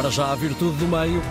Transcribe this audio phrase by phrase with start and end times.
[0.00, 1.22] Para já a virtude do meio,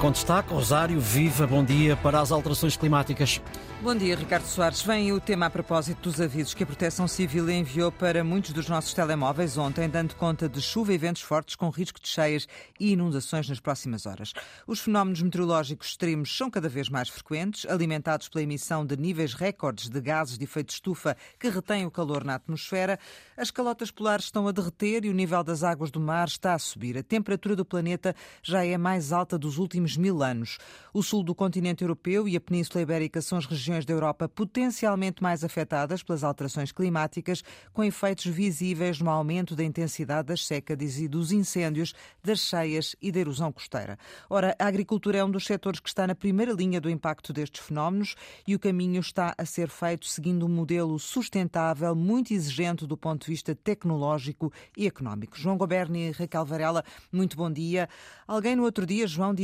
[0.00, 3.40] com destaque, Rosário, viva, bom dia para as alterações climáticas.
[3.82, 4.82] Bom dia, Ricardo Soares.
[4.82, 8.68] Vem o tema a propósito dos avisos que a Proteção Civil enviou para muitos dos
[8.68, 12.48] nossos telemóveis ontem, dando conta de chuva e ventos fortes com risco de cheias
[12.80, 14.32] e inundações nas próximas horas.
[14.66, 19.90] Os fenómenos meteorológicos extremos são cada vez mais frequentes, alimentados pela emissão de níveis recordes
[19.90, 22.98] de gases de efeito estufa que retêm o calor na atmosfera.
[23.36, 26.58] As calotas polares estão a derreter e o nível das águas do mar está a
[26.58, 26.96] subir.
[26.96, 30.56] A temperatura do planeta já é mais alta dos últimos mil anos.
[30.94, 35.22] O sul do continente europeu e a Península Ibérica são as regiões da Europa potencialmente
[35.22, 41.06] mais afetadas pelas alterações climáticas, com efeitos visíveis no aumento da intensidade das secas e
[41.06, 41.92] dos incêndios,
[42.24, 43.98] das cheias e da erosão costeira.
[44.30, 47.62] Ora, a agricultura é um dos setores que está na primeira linha do impacto destes
[47.62, 48.14] fenómenos
[48.46, 53.26] e o caminho está a ser feito seguindo um modelo sustentável, muito exigente do ponto
[53.26, 55.38] de vista tecnológico e económico.
[55.38, 57.88] João Goberni e Raquel Varela, muito bom dia.
[58.26, 59.34] Alguém no outro dia, João,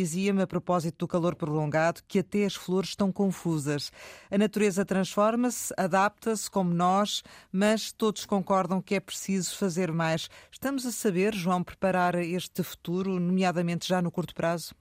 [0.40, 3.92] a propósito do calor prolongado que até as flores estão confusas.
[4.30, 10.30] A natureza transforma-se, adapta-se como nós, mas todos concordam que é preciso fazer mais.
[10.50, 14.74] Estamos a saber, João, preparar este futuro, nomeadamente já no curto prazo?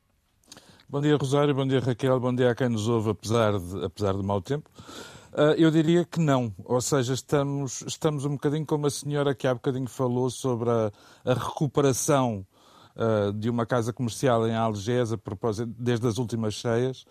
[0.87, 1.55] Bom dia, Rosário.
[1.55, 2.19] Bom dia, Raquel.
[2.19, 4.69] Bom dia a quem nos ouve, apesar de, apesar de mau tempo.
[5.31, 6.53] Uh, eu diria que não.
[6.65, 10.91] Ou seja, estamos, estamos um bocadinho como a senhora que há bocadinho falou sobre a,
[11.23, 12.45] a recuperação
[12.95, 17.05] uh, de uma casa comercial em Algés, a propósito, desde as últimas cheias.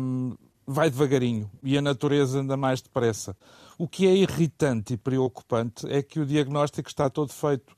[0.00, 0.34] Um,
[0.66, 3.36] vai devagarinho e a natureza anda mais depressa.
[3.78, 7.74] O que é irritante e preocupante é que o diagnóstico está todo feito.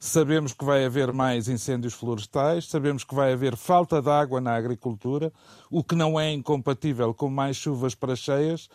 [0.00, 4.54] Sabemos que vai haver mais incêndios florestais, sabemos que vai haver falta de água na
[4.54, 5.32] agricultura,
[5.68, 8.68] o que não é incompatível com mais chuvas para cheias.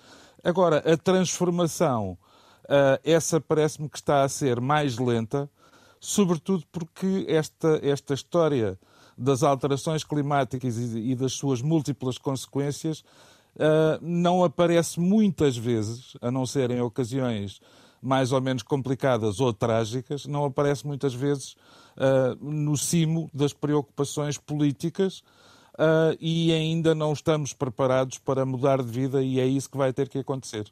[0.43, 2.17] Agora, a transformação,
[2.65, 5.49] uh, essa parece-me que está a ser mais lenta,
[6.03, 8.77] sobretudo porque esta, esta história
[9.17, 12.99] das alterações climáticas e, e das suas múltiplas consequências
[13.55, 17.61] uh, não aparece muitas vezes, a não ser em ocasiões
[18.01, 21.55] mais ou menos complicadas ou trágicas, não aparece muitas vezes
[21.95, 25.19] uh, no cimo das preocupações políticas
[25.75, 29.93] uh, e ainda não estamos preparados para mudar de vida e é isso que vai
[29.93, 30.69] ter que acontecer.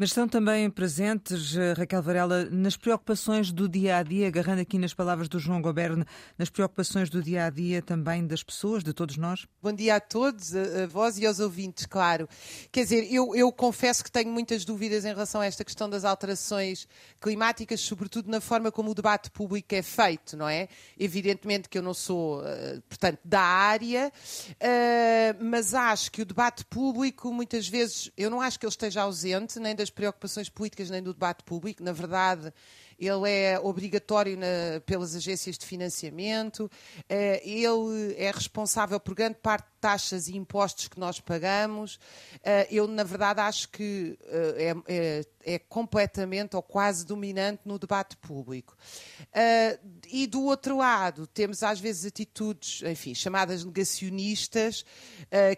[0.00, 4.78] Mas estão também presentes, eh, Raquel Varela, nas preocupações do dia a dia, agarrando aqui
[4.78, 6.04] nas palavras do João Goberne,
[6.38, 9.48] nas preocupações do dia a dia também das pessoas, de todos nós?
[9.60, 12.28] Bom dia a todos, a, vós e aos ouvintes, claro.
[12.70, 16.04] Quer dizer, eu, eu confesso que tenho muitas dúvidas em relação a esta questão das
[16.04, 16.86] alterações
[17.20, 20.68] climáticas, sobretudo na forma como o debate público é feito, não é?
[20.96, 26.64] Evidentemente que eu não sou, uh, portanto, da área, uh, mas acho que o debate
[26.66, 30.90] público, muitas vezes, eu não acho que ele esteja ausente, nem das das preocupações políticas
[30.90, 31.82] nem do debate público.
[31.82, 32.52] Na verdade,
[32.98, 36.70] ele é obrigatório na, pelas agências de financiamento,
[37.08, 41.98] eh, ele é responsável por grande parte taxas e impostos que nós pagamos.
[42.42, 47.78] Eh, eu, na verdade, acho que eh, é, é, é completamente ou quase dominante no
[47.78, 48.76] debate público.
[50.10, 54.84] E do outro lado, temos às vezes atitudes, enfim, chamadas negacionistas,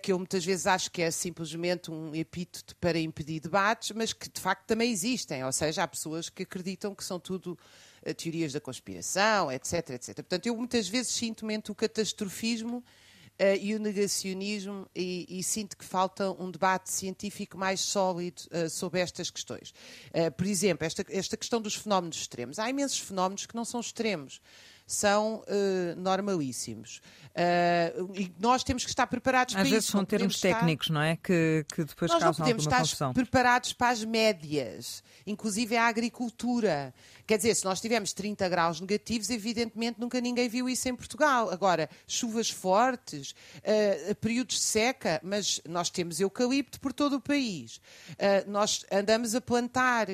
[0.02, 4.28] que eu muitas vezes acho que é simplesmente um epíteto para impedir debates, mas que
[4.28, 5.44] de facto também existem.
[5.44, 7.58] Ou seja, há pessoas que acreditam que são tudo
[8.16, 10.14] teorias da conspiração, etc, etc.
[10.16, 12.82] Portanto, eu muitas vezes sinto-me entre o catastrofismo
[13.40, 18.68] Uh, e o negacionismo, e, e, sinto que falta um debate científico mais sólido uh,
[18.68, 19.72] sobre estas questões.
[20.12, 22.58] Uh, por exemplo, esta, esta questão dos fenómenos extremos.
[22.58, 24.42] Há imensos fenómenos que não são extremos
[24.90, 27.00] são uh, normalíssimos.
[27.30, 29.76] Uh, e nós temos que estar preparados Às para isso.
[29.76, 30.54] Às vezes são termos estar...
[30.54, 31.16] técnicos, não é?
[31.16, 33.12] Que, que depois nós causam não podemos estar confusão.
[33.12, 36.92] preparados para as médias, inclusive a agricultura.
[37.24, 41.50] Quer dizer, se nós tivermos 30 graus negativos, evidentemente nunca ninguém viu isso em Portugal.
[41.50, 47.80] Agora, chuvas fortes, uh, períodos de seca, mas nós temos eucalipto por todo o país.
[48.48, 50.08] Nós andamos a plantar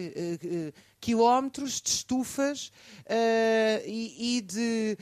[1.07, 2.73] quilómetros de estufas
[3.87, 4.99] e, e, de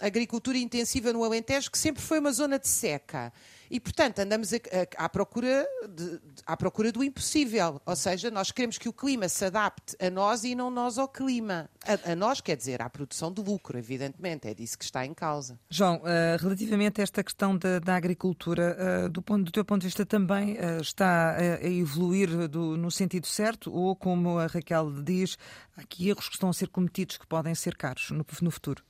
[0.00, 3.30] agricultura intensiva no Alentejo, que sempre foi uma zona de seca.
[3.70, 7.80] E, portanto, andamos a, a, à, procura de, de, à procura do impossível.
[7.86, 11.08] Ou seja, nós queremos que o clima se adapte a nós e não nós ao
[11.08, 11.70] clima.
[11.86, 14.48] A, a nós, quer dizer, à produção de lucro, evidentemente.
[14.48, 15.58] É disso que está em causa.
[15.68, 19.82] João, uh, relativamente a esta questão da, da agricultura, uh, do, ponto, do teu ponto
[19.82, 23.72] de vista também uh, está a, evoluir do, no sentido certo?
[23.72, 25.38] Ou, como a Raquel diz,
[25.76, 28.82] há aqui erros que estão a ser cometidos que podem ser caros no, no futuro?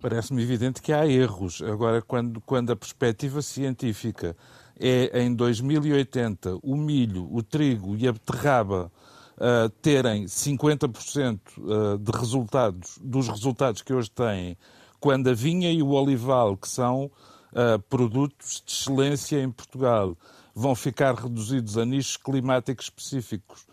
[0.00, 1.60] Parece-me evidente que há erros.
[1.60, 4.36] Agora, quando, quando a perspectiva científica
[4.78, 8.92] é em 2080 o milho, o trigo e a beterraba
[9.36, 14.56] uh, terem 50% uh, de resultados, dos resultados que hoje têm,
[15.00, 20.16] quando a vinha e o olival, que são uh, produtos de excelência em Portugal,
[20.54, 23.66] vão ficar reduzidos a nichos climáticos específicos,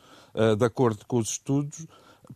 [0.57, 1.87] de acordo com os estudos,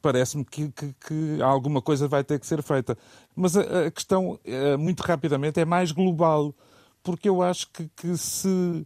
[0.01, 2.97] parece-me que, que, que, alguma coisa vai ter que ser feita.
[3.35, 6.53] Mas a, a questão, uh, muito rapidamente, é mais global,
[7.03, 8.85] porque eu acho que, que se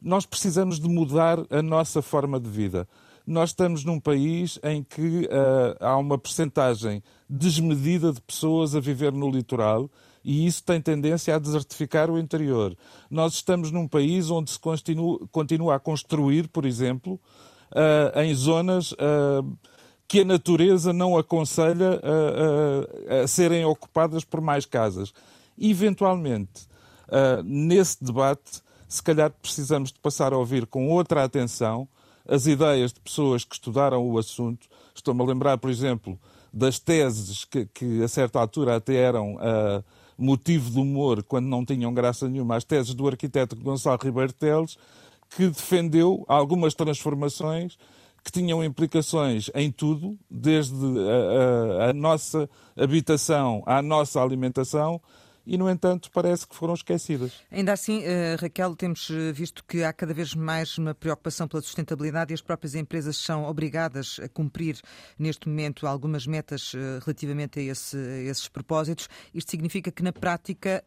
[0.00, 2.88] nós precisamos de mudar a nossa forma de vida.
[3.24, 9.12] Nós estamos num país em que uh, há uma percentagem desmedida de pessoas a viver
[9.12, 9.88] no litoral
[10.24, 12.76] e isso tem tendência a desertificar o interior.
[13.10, 17.20] Nós estamos num país onde se continua, continua a construir, por exemplo,
[17.72, 19.58] uh, em zonas uh,
[20.12, 21.98] que a natureza não aconselha
[23.22, 25.10] a serem ocupadas por mais casas.
[25.58, 26.68] eventualmente,
[27.42, 31.88] nesse debate, se calhar precisamos de passar a ouvir com outra atenção
[32.28, 34.68] as ideias de pessoas que estudaram o assunto.
[34.94, 36.20] Estou-me a lembrar, por exemplo,
[36.52, 39.82] das teses que, que a certa altura até eram uh,
[40.18, 44.76] motivo de humor quando não tinham graça nenhuma, as teses do arquiteto Gonçalo Ribeiro Teles,
[45.34, 47.78] que defendeu algumas transformações
[48.24, 55.00] que tinham implicações em tudo, desde a, a, a nossa habitação à nossa alimentação,
[55.44, 57.32] e, no entanto, parece que foram esquecidas.
[57.50, 61.60] Ainda assim, uh, Raquel, temos eh, visto que há cada vez mais uma preocupação pela
[61.60, 64.80] sustentabilidade e as próprias empresas são obrigadas a cumprir,
[65.18, 69.08] neste momento, algumas metas uh, relativamente a, esse, a, esses propósitos.
[69.34, 70.82] Isto significa que, na prática,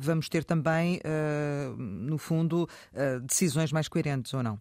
[0.00, 1.00] vamos ter também,
[1.76, 2.68] no fundo,
[3.22, 4.60] decisões mais coerentes, ou não?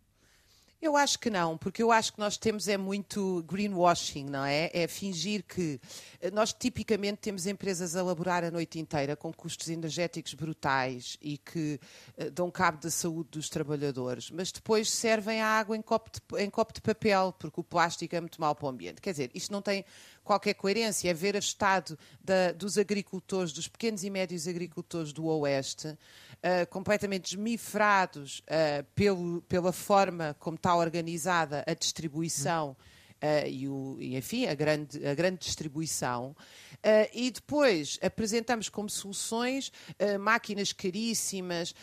[0.79, 4.69] Eu acho que não, porque eu acho que nós temos é muito greenwashing, não é?
[4.71, 5.81] É fingir que
[6.21, 11.39] eh, nós tipicamente temos empresas a laborar a noite inteira com custos energéticos brutais e
[11.39, 11.79] que
[12.19, 16.43] uh, dão cabo da saúde dos trabalhadores, mas depois servem a água em copo, de,
[16.43, 19.01] em copo de papel, porque o plástico é muito mau para o ambiente.
[19.01, 19.83] Quer dizer, isto não tem
[20.27, 25.25] qualquer coerência, é ver o estado da, dos agricultores, dos pequenos e médios agricultores do
[25.25, 32.75] Oeste, uh, completamente esmifrados uh, pelo, pela forma como está organizada a distribuição
[33.21, 36.35] uh, e, o, e, enfim, a grande, a grande distribuição.
[36.77, 41.73] Uh, e depois apresentamos como soluções uh, máquinas caríssimas,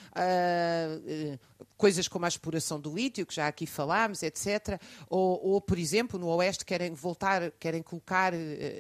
[1.77, 4.81] coisas como a exploração do lítio, que já aqui falámos, etc.
[5.09, 8.33] Ou, ou, por exemplo, no Oeste querem voltar, querem colocar,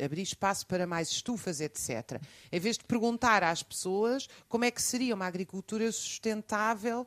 [0.04, 2.20] abrir espaço para mais estufas, etc.
[2.52, 7.06] Em vez de perguntar às pessoas como é que seria uma agricultura sustentável,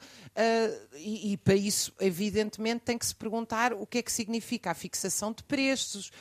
[0.95, 4.73] e, e para isso, evidentemente, tem que se perguntar o que é que significa a
[4.73, 6.11] fixação de preços,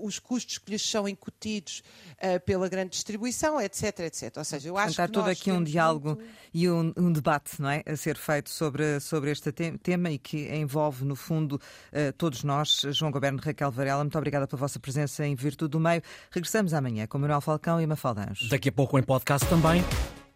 [0.00, 1.82] os custos que lhes são incutidos
[2.14, 4.36] uh, pela grande distribuição, etc, etc.
[4.36, 6.24] Ou seja, eu acho Portanto, que há todo aqui um diálogo muito...
[6.52, 10.48] e um, um, debate não é, a ser feito sobre, sobre este tema e que
[10.54, 12.82] envolve, no fundo, uh, todos nós.
[12.90, 16.02] João Goberno, Raquel Varela, muito obrigada pela vossa presença em Virtude do Meio.
[16.30, 18.48] Regressamos amanhã com Manuel Falcão e Mafalda Anjos.
[18.48, 19.82] Daqui a pouco em podcast também.